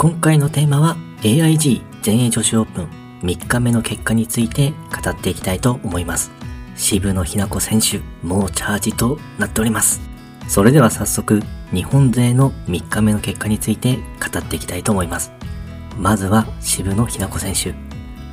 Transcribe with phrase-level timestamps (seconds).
[0.00, 2.88] 今回のテーマは AIG 全英女子オープン
[3.20, 6.30] 3日目の結果について語っていきたいと思います。
[6.74, 10.00] 渋野日向子選手、もうチャージとなっております。
[10.48, 15.32] それでは早速、日本勢の3日目の結果について語っていきたいと思います。
[15.98, 17.74] まずは渋野日向子選手。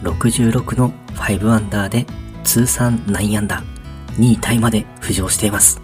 [0.07, 2.05] 66の5アンダーで
[2.45, 5.81] 通算9アンダー、2位タイまで浮上しています。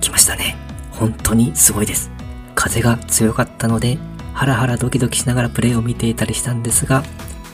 [0.00, 0.56] 来ましたね。
[0.90, 2.10] 本当にすごいです。
[2.54, 3.98] 風が強かったので、
[4.38, 7.02] ハラハラドキドキしながらプレーを見ていたりしたんですが、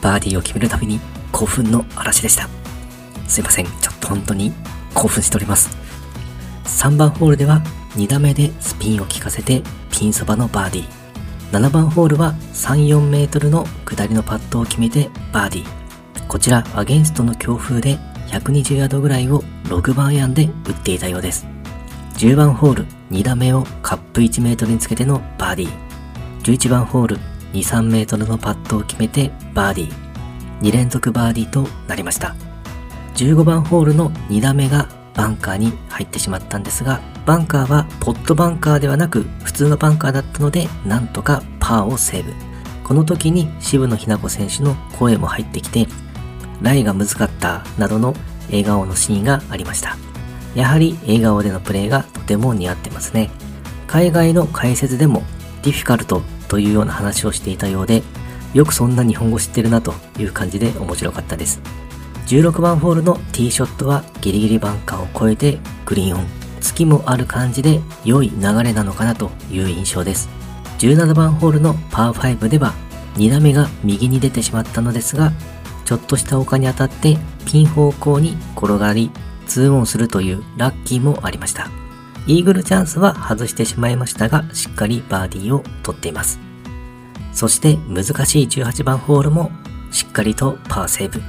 [0.02, 1.00] バーディーを決めるたびに
[1.32, 2.46] 興奮の嵐でした。
[3.26, 3.64] すいません。
[3.64, 4.52] ちょっと本当に
[4.92, 5.70] 興奮しております。
[6.64, 7.62] 3番ホールでは
[7.96, 11.58] 2打目でスピンを効かせてピンそばのバーディー。
[11.58, 16.26] 7番ホールは3、4メートルの下りのパットを決めてバーディー。
[16.28, 21.46] こちらアゲンストの強風で120ヤードぐらいを6番アイアンで打っていたようです。
[22.18, 25.83] 10番ホール2打目をカップ1メートルにつけてのバーディー。
[26.44, 27.16] 11番ホール
[27.54, 29.94] 2、3メートルのパットを決めてバーディー。
[30.60, 32.36] 2連続バーディーとなりました。
[33.14, 42.34] 15番ホールの2打目がバンカーに入ってしまったんですが、バンカーはポットバンカーではなく普通のバンカーだったので、なんとかパーをセーブ。
[42.86, 45.88] この時に渋野日向子選手の声も入ってきて、
[46.60, 48.14] ライが難かったなどの
[48.48, 49.96] 笑顔のシーンがありました。
[50.54, 53.30] やはり笑顔でのプレーがとても似合ってますね。
[53.86, 55.22] 海外の解説でも
[55.62, 58.02] ディフィカルトというような話をしていたようで、
[58.52, 61.60] よくそんな日本語知ってるなという感じで面白かったです。
[62.26, 66.26] 16番ホールのティーショットはギリギリバンカーを越えてグリーンオン。
[66.60, 70.28] 月もある感じで良い流れなのかなという印象です。
[70.78, 72.72] 17番ホールのパー5では
[73.16, 75.32] 2打目が右に出てしまったのですが、
[75.84, 79.10] ちょっとした丘に当たってピン方向に転がり、
[79.46, 81.70] 2オンするというラッキーもありました。
[82.26, 86.40] イーグルチャンスは外してしまいましたが、しっかりバーディーを取っています。
[87.32, 89.50] そして難しい18番ホールも
[89.90, 91.20] しっかりとパーセーブ。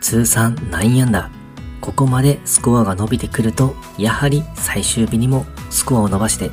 [0.00, 1.80] 通算9アンダー。
[1.80, 6.50] ここまでスコアが伸びてくると、やはり最終日にもスコアを伸ばして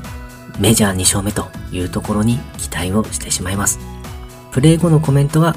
[0.60, 3.80] メジャー2勝目というところに期待をしてしまいます。
[4.52, 5.56] プレイ後のコメントは、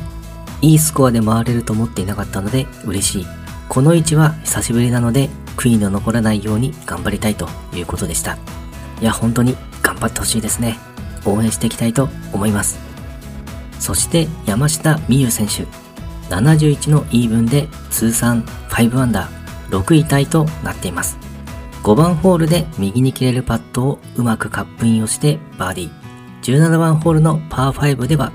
[0.62, 3.26] いいスコアで回れると思っていなかったので嬉しい。
[3.68, 8.38] この位置は久しぶりなので悔いの残らないように頑張りたいということでした。
[9.00, 10.78] いや、本当に頑張ってほしいですね。
[11.24, 12.78] 応援していきたいと思います。
[13.78, 15.66] そして山下美夢選手。
[16.34, 21.18] 71のイーブンで通算5アンダー6位タイとなっています。
[21.82, 26.06] 5番ホールで右に切れるパットをうまくカップインをしてバーディー。
[26.42, 28.32] 17番ホールのパー5では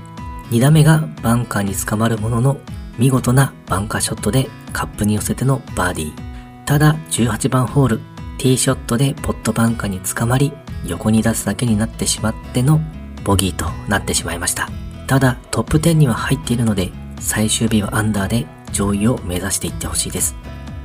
[0.50, 2.56] 2打目がバンカーに捕まるものの
[2.98, 6.31] 見事なバンカーショットでカップに寄せてのバーディー。
[6.66, 7.98] ただ18番ホール、
[8.38, 10.52] ティーショットでポットバンカーに捕まり
[10.86, 12.80] 横に出すだけになってしまっての
[13.24, 14.68] ボギーとなってしまいました。
[15.06, 16.90] ただトップ10には入っているので
[17.20, 20.34] 最終日はアンダーで上位を目指していってほしいです。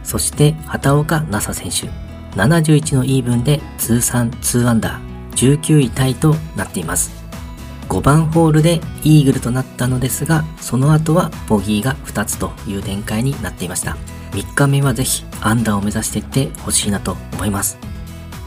[0.04, 2.08] そして畑岡奈紗選手
[2.38, 7.12] 71のイーブンで通算2アンダー19位タイとなっています。
[7.90, 13.98] 5番ホールでイーグルとなったのですが、その後はボギーが2つという展開になっていました。
[14.32, 17.78] 3日目はぜひアンダーを目指していってほしいなと思います。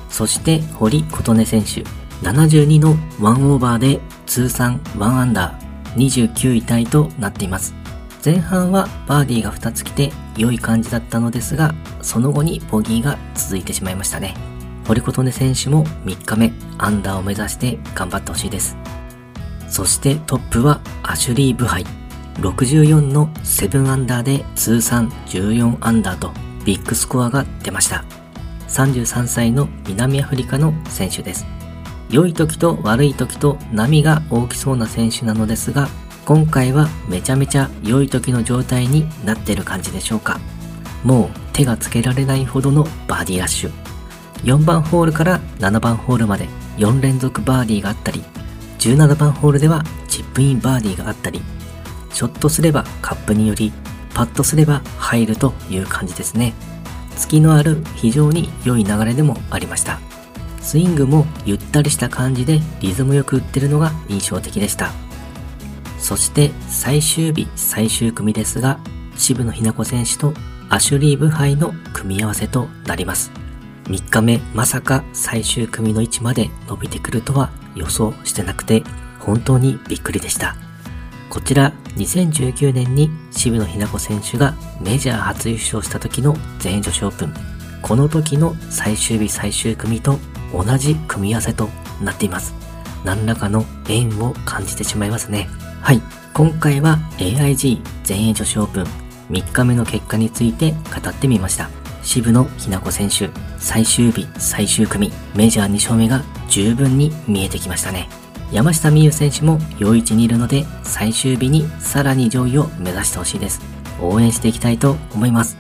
[0.09, 1.85] そして堀琴音選手、
[2.23, 7.75] 72の1オーバーで通算1アンダー29位タイとなっています。
[8.25, 14.35] 前半はバーディーが2つ来て良い感じだったのですが、その後にボギーが続いてしまいましたね。
[14.87, 18.77] 堀琴音選手も3日目アンダーを目指して頑張ってほしいです。
[19.69, 22.00] そしてトップはアシュリー・ブハイ。
[22.37, 26.33] 64の7アンダーで通算14アンダーと
[26.65, 28.05] ビッグスコアが出ました。
[28.69, 31.47] 33歳の南アフリカの選手です。
[32.09, 35.89] 良い時と悪い時と波が大きそうな選手なのですが、
[36.25, 40.39] 今回はめちゃめちゃ良い時の状態になっている感じでしょうか。
[41.05, 43.71] もう手がつけられないほどのバーディーラッシュ。
[44.45, 46.49] 4番ホールから7番ホールまで
[46.79, 48.23] 4連続バーディーがあったり、
[48.79, 51.43] 17番ホールではチップインバーディーがあったり、
[52.13, 53.73] ショットすればカップにより、
[54.15, 56.55] パットすれば入るという感じですね。
[57.17, 60.01] 月のある非常に良い流れでもありました。
[60.61, 64.93] スイングもゆったりした感じでリズムよく打ってるのが印象的でした。
[65.99, 68.79] そして最終日最終組ですが、
[69.17, 70.33] 渋野日向子選手と
[70.69, 73.31] アシュリー・ブハイの組み合わせとなります。
[73.85, 78.85] 3日目まさか最終組の位置まで伸びてくるとは予想してなくて
[79.19, 80.70] 本当にびっくりでした。
[81.31, 87.35] こちら2019年に渋野日向子選手がメジャー初優勝した時の全英女子オープン。
[87.83, 90.19] この時の最終日最終組と
[90.53, 91.69] 同じ組み合わせと
[92.03, 92.53] なっています。
[93.05, 95.49] 何らかの縁を感じてしまいますね。
[95.81, 96.03] はい。
[96.35, 98.85] 今回は AIG 全英女子オープン
[99.31, 101.71] 3日目の結果について語ってみました。
[102.03, 108.09] 渋野日向子選手、最終日最終組、メジャー2勝目が十分に見えてきましたね。
[108.53, 113.61] 山下美優選手も良い位置にいるので、最終日にさらに上位を目指してほしいです。
[114.01, 115.57] 応援していきたいと思います。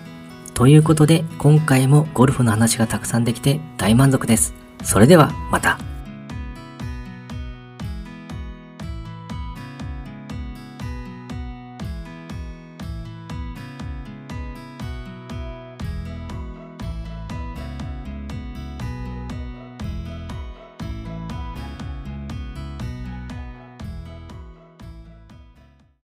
[0.54, 4.54] ということで、今回もゴルフの話がたくさんできて大満足です。
[4.82, 5.89] それではまた。